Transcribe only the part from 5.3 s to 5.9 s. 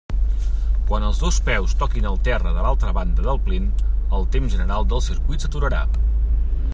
s'aturarà.